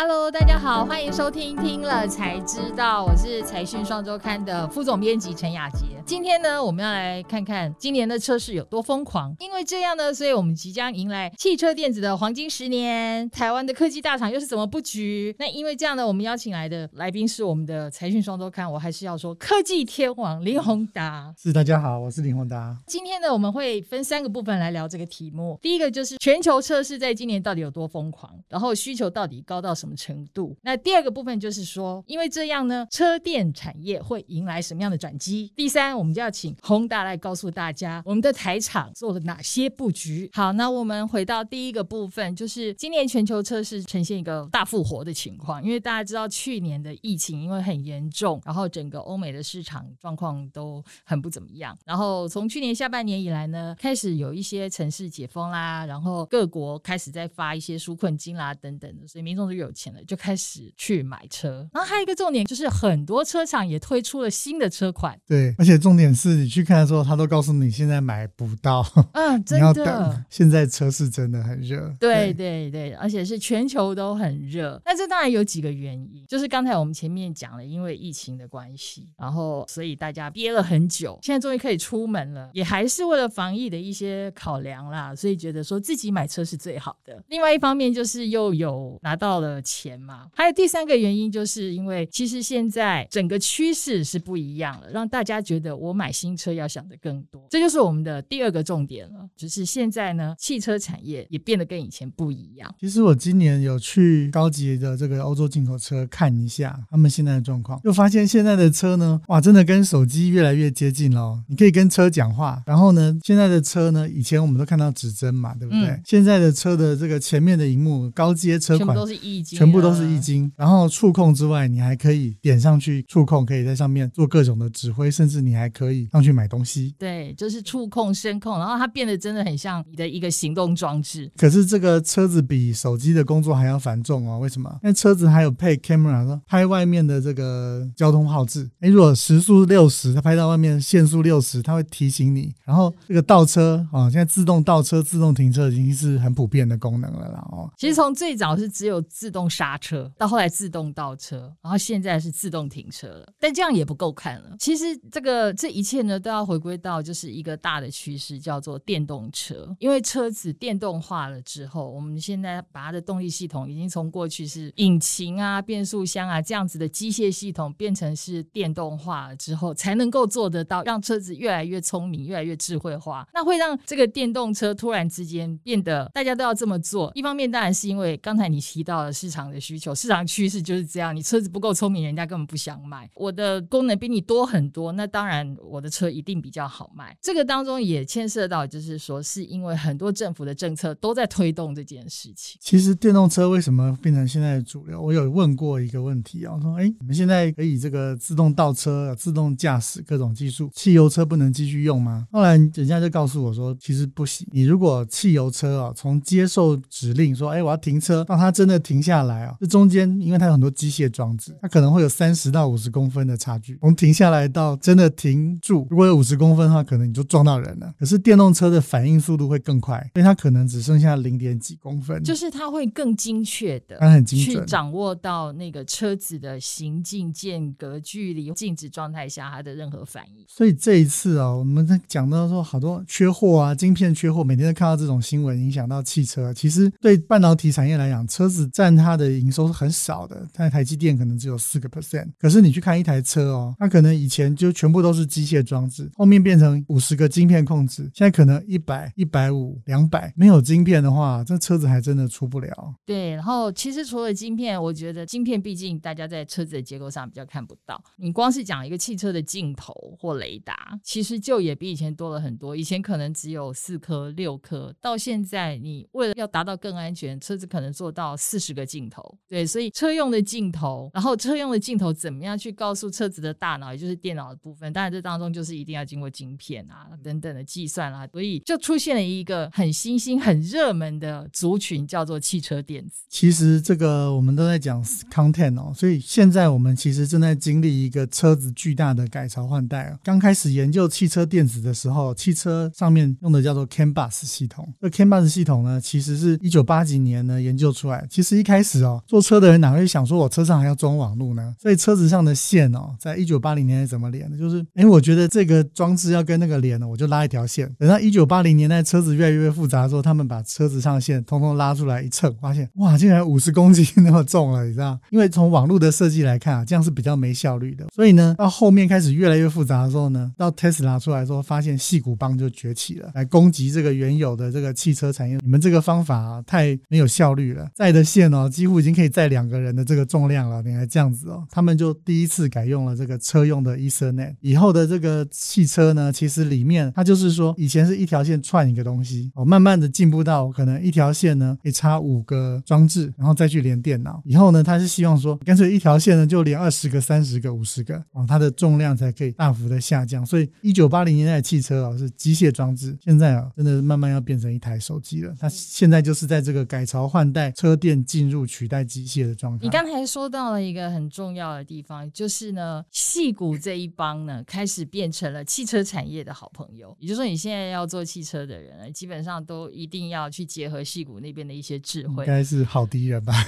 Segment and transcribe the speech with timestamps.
[0.00, 5.86] Hello，大家好，欢迎收听听了才知道，我是财讯双周刊的副总编辑陈雅洁。
[6.04, 9.34] 今天呢，我们要来看看今年的车市有多疯狂。
[9.38, 13.28] 因为这样呢，所以我们即将迎来汽车电子的黄金十年。
[13.30, 15.34] 台湾的科技大厂又是怎么布局？
[15.38, 21.32] 那因为这样呢，我们邀请来的来宾是我们的财讯双周刊，我还是要说科技天王林宏达。
[21.38, 22.76] 是，大家好，我是林宏达。
[22.86, 25.58] 今天呢，我们会分三个部分来聊这个题目。
[25.62, 30.17] 第一个就是全球车市在今年到底有多疯狂，然后需求到底高到什么程度？
[30.28, 35.52] 度那第二个部分就是说，因为这样呢，车电产业会迎来什么样的转机？
[35.56, 40.30] 第三，我们就要请宏达来告诉大家，我们的台厂做了哪些布局。
[40.32, 51.76] 好，那我们回到第一个部分，就是今年全球车市呈现一个大复活的情况，因为大家知道去年的疫情因为很严重，然后整个欧美的市场状况都很不怎么样。
[51.84, 60.02] 然后从去年下半年以来呢，开始有一些城市解封啦，然后各国开始在发一些纾困金啦等等的，所以民众都有钱了。
[60.08, 65.20] 就开始去买车，然后还有一个重点就是很多车厂也推出了新的车款。
[65.26, 70.24] 对，而且重点是你去看的时候，他都告诉你现在买不到，嗯， 真的。
[70.30, 74.80] 现在车是真的很热，对对对，而且是全球都很热。
[74.86, 87.22] 那这当然有几个原因，就是刚才我们前面讲了，因为疫情的关系，然后所以大家憋了很久，现在终于可以出门了，也还是为了防疫的一些考量啦，所以觉得说自己买车是最好的。
[87.28, 89.97] 另外一方面就是又有拿到了钱。
[90.00, 99.28] 嘛，还有第三个原因，就是因为其实现在整个趋势是不一样了，让大家觉得我买新车要想的更多，这就是我们的第二个重点了。
[99.36, 102.72] 就是现在呢，汽车产业也变得跟以前不一样。
[102.80, 111.42] 其实我今年有去高级的这个欧洲进口车看一下他们现在的状况，就发现现在的车呢，哇，真的跟手机越来越接近了。
[111.48, 115.88] 你可以跟车讲话，然后呢，现在的车呢，以前我们都看到指针嘛，对不对？
[115.88, 119.87] 嗯、现在的车的这个前面的荧幕，高阶车款全部都是液晶，全部都。
[119.88, 126.94] 都是液晶，然后触控之外，你还可以点上去触控，可以在上面做各种的指挥，甚至你还可以上去买东西。
[126.98, 131.30] 对，就是触控、声控，然后它变得真的很像你的一个行动装置。
[131.36, 134.38] 可是这个车子比手机的工作还要繁重哦。
[134.38, 134.70] 为什么？
[134.82, 138.68] 因为车子还有配 camera，说拍外面的这个交通号志。
[138.80, 142.54] 哎，如果时速六十，它拍到外面限速六十，它会提醒你。
[142.64, 147.44] 然后这个倒车啊，现在自动倒车、自动停车已经是很普遍的功能了啦。
[147.50, 154.56] 哦，其实从最早是只有自动刹刹车，到后来自动倒车，然后现在是自动停车了，但这样也不够看了。
[154.58, 159.76] 其实这个这一切呢，都要回归到就是一个大的趋势，叫做电动车。
[159.78, 173.28] 因为车子电动化了之后，我们现在把它的动力系统已经从过去是引擎啊、变速箱啊这样子的机械系统，变成是电动化了之后，才能够做得到让车子越来越聪明、越来越智慧化。
[173.34, 177.12] 那会让这个电动车突然之间变得大家都要这么做。
[177.14, 179.94] 一方面当然是因为刚才你提到了市场的需求。
[179.94, 183.08] 市场趋势就是这样，你车子不够聪明，人家根本不想买。
[183.14, 187.16] 我的功能比你多很多，那当然我的车一定比较好卖。
[187.20, 192.58] 这个当中也牵涉到，就是说是因为很多政府的政策都在推动这件事情。
[192.60, 195.00] 其实电动车为什么变成现在的主流？
[195.00, 204.46] 我有问过一个问题啊，我说：“哎，你们现在可以这个自动倒车、自动驾驶各种技术，汽油车不能继续用吗？”后来人家就告诉我说：“其实不行。
[204.50, 213.78] 你如果汽油车啊，从接受指令说‘哎，我要停车’到它真的停下来啊，这中间，因为它有很多机械装置，它可能会有三十到五十公分的差距。
[213.80, 217.92] 从停下来到真的停住，如果有五十公分的话，可能你就撞到人了。
[217.98, 230.44] 可是电动车的反应速度会更快，所以它可能只剩下零点几公分，就是它会更精确的，它很精准，去掌握到那个车子的行进间隔、距离、静止状态下它的任何反应。
[230.46, 236.52] 所以这一次哦，我们在讲到说好多缺货啊，晶片缺货，每天都看到这种新闻，影响到汽车。
[236.52, 240.26] 其实对半导体产业来讲，车子占它的营收是很少。
[240.28, 252.94] 的，但台积电可能只有四个 percent，可是你去看一台车哦，它可能以前就全部都是机械装置，后面变成五十个晶片控制，现在可能一百、一百五、两百，没有晶片的话，这车子还真的出不了。
[253.06, 262.76] 对，然后其实除了晶片，我觉得晶片毕竟大家在车子的结构上比较看不到，你光是讲一个汽车的镜头或雷达，其实就也比以前多了很多。
[262.76, 269.27] 以前可能只有四颗、六颗，到现在你为了要达到更安全，车子可能做到四十个镜头。
[269.48, 270.18] 对，所以车。
[270.18, 274.92] 用的镜头，然后车用的镜头怎么样去告诉车子的大脑，也就是电脑的部分？
[274.92, 283.22] 当然，这当中就是一定要经过晶片啊等等的计算啊，所以就出现了一个很新兴、很热门的族群，叫做汽车电子。
[283.28, 285.00] 其实这个我们都在讲
[285.32, 290.18] content 哦，所以现在我们其实正在经历一个车子巨大的改朝换代啊。
[290.24, 294.92] 刚开始研究汽车电子的时候，汽车上面用的叫做 CAN bus 系统。
[295.00, 298.26] 这 CAN bus 系统呢，其实是一九八几年呢研究出来。
[298.28, 299.17] 其实一开始哦。
[299.26, 301.74] 坐，车的人哪会想说我车上还要装网络呢？
[301.80, 304.56] 所以车子上的线哦，在一九八零年代怎么连的？
[304.56, 307.92] 就是哎，我觉得这个装置要跟那个连呢，我就拉一条线。
[307.98, 315.18] 等到一九八零年代车子越来越复杂的时候，他们把车子上线通通拉出来一称，发现哇，竟然五十公斤那么重了，你知道？
[315.30, 318.06] 因为从网络的设计来看啊，这样是比较没效率的。
[318.14, 325.58] 所以呢，到后面开始越来越复杂的时候呢，到 Tesla 出来之后，发现细骨帮就崛起了，来攻击这个原有的这个汽车产业。
[325.62, 331.66] 你们这个方法啊，太没有效率了，在的线哦，几乎已经经可以载两个人的这个重量了，你还这样子哦？
[331.70, 334.54] 他们就第一次改用了这个车用的 Ethernet。
[334.60, 344.42] 以后的这个汽车呢，其实里面它就是说，以前是一条线串一个东西哦，慢慢的进步到可能一条线呢可以插五个装置，然后再去连电脑。
[344.44, 350.44] 以后呢，它是希望说，干脆一条线呢就连二十个、三十个、五十个哦，它的重量才可以大幅的下降。
[350.44, 355.54] 所以一九八零年代的汽车啊是机械装置，现在啊真的慢慢要变成一台手机了。
[355.58, 359.84] 它现在就是在这个改朝换代，车电进入取代机械的状态。
[359.84, 367.16] 你刚才说到了一个很重要的地方，就是呢，戏谷这一帮呢开始变成了汽车产业的好朋友。
[367.18, 372.44] 也就是说，你现在要做汽车的人，基本上都一定要去结合戏谷那边的一些智慧。
[372.44, 373.52] 应该是好敌人吧？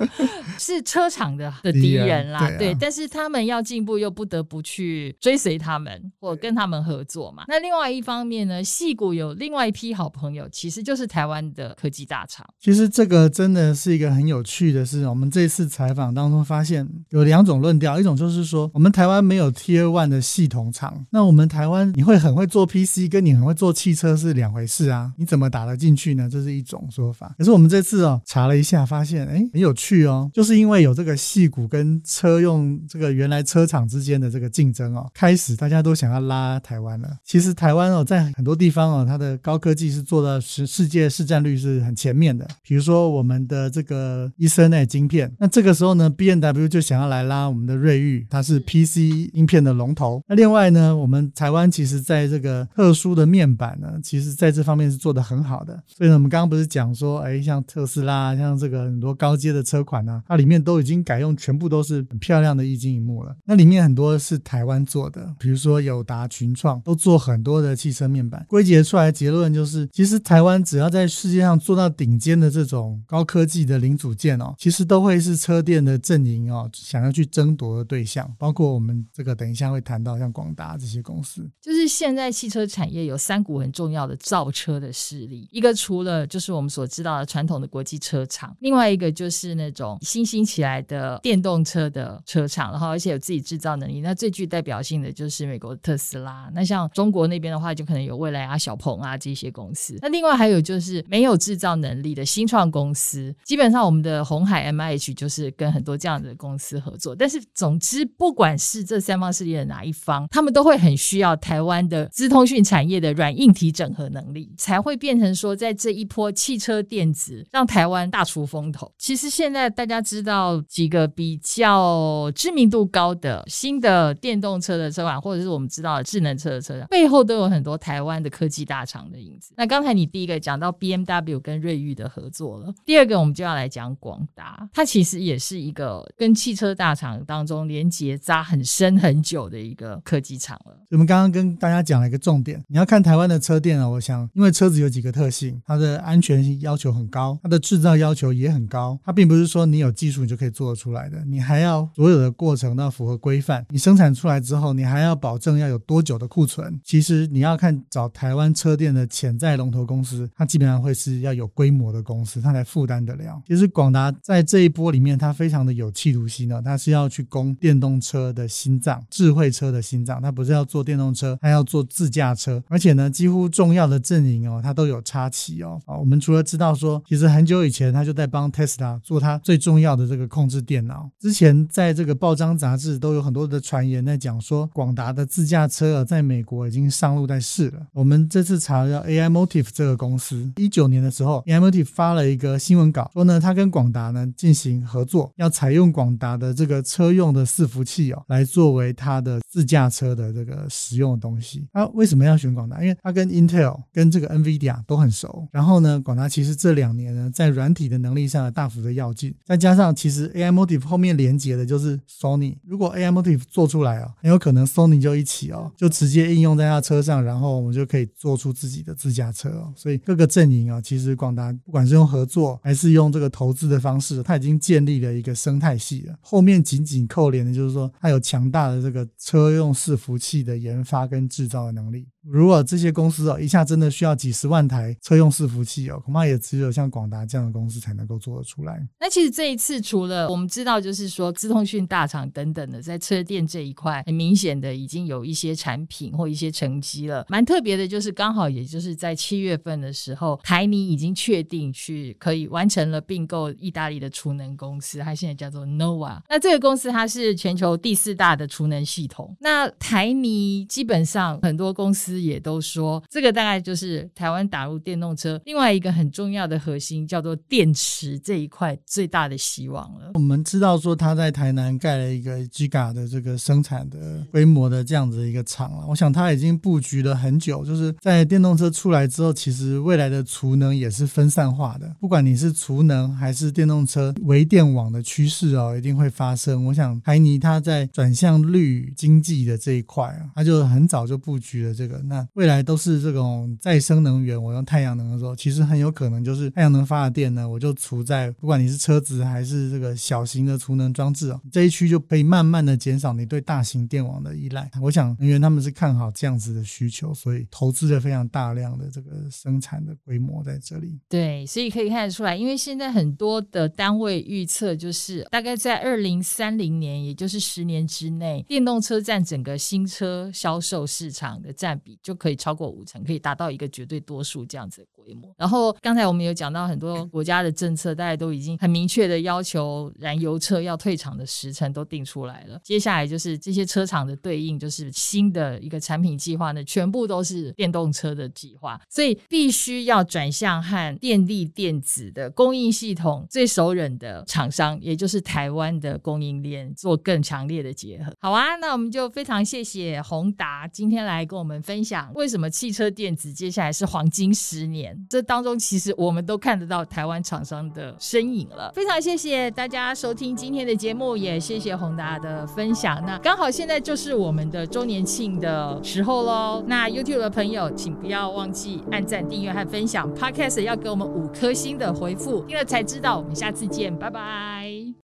[0.58, 7.44] 是车厂的的敌人啦，对，但是他们要进步，又不得不去追随他们，或跟他们合作嘛。
[7.48, 12.46] 那另外一方面呢，戏谷有另外一批好朋友，其实就是台湾的科技大厂。
[12.58, 15.06] 其实这个真的是一个很有趣的是。
[15.06, 26.28] 我们这次采访当中发现有两种论调，一种就是说，我们台湾没有 Tier One 的系统厂，那我们台湾你会很会做 PC，跟你很会做汽车是两回事啊，你怎么打得进去呢？
[26.30, 27.34] 这是一种说法。
[27.38, 37.08] 可是我们这次哦查了一下，发现哎很有趣哦，就是因为有这个矽谷跟车用这个原来车厂之间的这个竞争哦，开始大家都想要拉台湾了。
[37.24, 42.46] 其实台湾哦在很多地方哦，它的高科技是做到世世界市占率是很前面的。
[42.62, 43.99] 比如说我们的这个
[44.38, 50.22] Ethernet 晶片，那这个时候呢，B N W 就想要来拉我们的瑞昱，它是 PC 晶片的龙头。
[50.28, 55.82] 那另外呢，我们台湾其实在这个特殊的面板呢，其实在这方面是做得很好的。
[55.86, 63.34] 所以呢，我们刚刚不是讲说，哎，像特斯拉，像这个很多高阶的车款啊，它里面都已经改用全部都是很漂亮的液晶荧幕了。
[63.44, 68.44] 那里面很多是台湾做的，比如说友达、群创都做很多的汽车面板。
[68.48, 78.30] 归结出来结论就是，其实台湾只要在世界上做到顶尖的这种高科技的零组件哦，其实都会是车店的阵营哦，想要去争夺的对象。
[78.38, 81.48] 包括我们这个等一下会谈到像广达这些公司。
[81.60, 94.00] 就是现在汽车产业有三股很重要的造车的势力，一个除了就是我们所知道的传统的国际车厂，另外一个就是那种新兴起来的电动车的车厂，然后而且有自己制造能力。
[94.00, 96.50] 那最具代表性的就是美国特斯拉。
[96.54, 99.96] 那像中国那边的话，就可能有蔚来啊、小鹏啊这些公司。
[100.00, 107.16] 那另外还有就是没有制造能力的新创公司，基本上那我们的红海 MIH 就是跟很多这样的公司合作。
[107.16, 118.92] 但是总之，不管是这三方势力的哪一方，他们都会很需要台湾的资通讯产业的软硬体整合能力，才会变成说，在这一波汽车电子让台湾大出风头。
[118.98, 129.54] 其实现在大家知道几个比较知名度高的新的电动车的车款，或者是我们知道的智能车的车厂，背后都有很多台湾的科技大厂的影子。
[129.56, 140.76] 那刚才你第一个讲到 BMW 跟瑞昱的合作了，第二个我们就要来讲广达，它其实也是一个跟汽车大厂当中连结扎很深很久的一个科技厂了。
[140.90, 156.80] 我们刚刚跟大家讲了一个重点，你要看台湾的车店啊，我想因为车子有几个特性，它的安全性要求很高，它的制造要求也很高，它并不是说你有技术你就可以做得出来的，你还要所有的过程都要符合规范，你生产出来之后，你还要保证要有多久的库存。
[156.82, 163.40] 其实你要看找台湾车店的潜在龙头公司，它基本上会是要有规模的公司，它才负担得了。
[163.46, 175.80] 其实是广达在这一波里面，它非常的有企图心呢，它是要去攻电动车的心脏，智慧车的心脏，它不是要做电动车，它要做自驾车，而且呢，几乎重要的阵营哦，它都有插旗哦。
[175.84, 187.86] 啊，我们除了知道说，其实很久以前它就在帮 Tesla 做它最重要的这个控制电脑，之前在这个报章杂志都有很多的传言在讲说，广达的自驾车啊，在美国已经上路在试了。
[187.92, 201.66] 我们这次查了 AImotive 这个公司，一九年的时候，AImotive 发了一个新闻稿，说呢，它他跟广达呢进行合作，要采用广达的这个车用的伺服器哦，来作为它的自驾车的这个使用的东西。
[201.72, 202.80] 它为什么要选广达？
[202.80, 205.48] 因为它跟 Intel 跟这个 NVIDIA 都很熟。
[205.50, 212.56] 然后呢，广达其实这两年呢，在软体的能力上大幅的跃进，再加上其实 AMOTIVE 后面连接的就是 Sony。
[212.64, 219.72] 如果 AMOTIVE 做出来哦，很有可能 Sony 就一起哦，就直接应用在它车上，然后我们就可以做出自己的自驾车哦。
[219.74, 226.14] 所以各个阵营啊，其实广达不管是用合作还是用这个投资的方式，它已经建立了一个生态系了。
[226.20, 232.06] 后面紧紧扣连的就是说，它有强大的这个车用伺服器的研发跟制造的能力。
[232.22, 238.86] 如果这些公司哦，一下真的需要几十万台车用伺服器哦，恐怕也只有像广达这样的公司才能够做得出来。
[239.00, 247.24] 那其实这一次，除了我们知道，就是说资通讯大厂等等的，在车电这一块，很明显的已经有一些产品或一些成绩了。
[247.30, 256.20] 蛮特别的，就是刚好也就是在七月份的时候，台泥已经确定去可以完成了并购意大利的储能公司，它现在叫做 Nova。
[256.28, 259.34] 那这个公司它是全球第四大的储能系统。
[259.40, 262.09] 那台泥基本上很多公司。
[262.18, 270.12] 也都说，这个大概就是台湾打入电动车另外一个很重要的核心，叫做电池这一块最大的希望了。
[270.14, 275.86] 我们知道说他在台南盖了一个 Giga 的这个生产的规模的这样子一个厂了。
[275.88, 281.94] 我想他已经布局了很久，就是在电动车出来之后，其实未来的储能也是分散化的。
[282.00, 286.64] 不管你是储能还是电动车微电网的趋势哦，一定会发生。
[286.66, 291.99] 我想台泥他在转向绿经济的这一块啊，他就很早就布局了这个。
[292.04, 304.70] 那未来都是这种再生能源，我用太阳能的时候，其实很有可能就是太阳能发的电呢，我就储在不管你是车子还是这个小型的储能装置啊，这一区就可以慢慢的减少你对大型电网的依赖。
[304.80, 310.98] 我想能源他们是看好这样子的需求，所以投资了非常大量的这个生产的规模在这里。
[311.08, 321.89] 对，所以可以看得出来，因为现在很多的单位预测就是大概在二零三零年，也就是十年之内，电动车占整个新车销售市场的占比。
[322.02, 325.32] 就可以超过五成，可以达到一个绝对多数这样子规模。
[325.36, 332.60] 然后刚才我们有讲到很多国家的政策，大家都已经很明确的要求燃油车要退场的时辰都定出来了。
[332.62, 348.12] 接下来就是这些车厂的对应，就是新的一个产品计划呢，全部都是电动车的计划，所以必须要转向和电力电子的供应系统最熟稔的厂商，也就是台湾的供应链做更强烈的结合。
[348.20, 352.12] 好啊，那我们就非常谢谢宏达今天来跟我们分享。
[352.14, 354.89] 为什么汽车电子接下来是黄金十年？
[355.08, 358.72] 这当中其实我们都看得到台湾厂商的身影了。
[358.74, 363.02] 非常谢谢大家收听今天的节目，也谢谢宏达的分享。
[363.04, 366.64] 那刚好现在就是我们的周年庆的时候喽。
[366.66, 370.08] 那 YouTube 的朋友，请不要忘记按赞、订阅和分享。
[370.14, 373.18] Podcast 要给我们五颗星的回复，听了才知道。
[373.18, 374.69] 我们下次见，拜拜。